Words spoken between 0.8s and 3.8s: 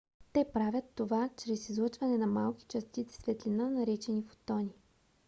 това чрез излъчване на малки частици светлина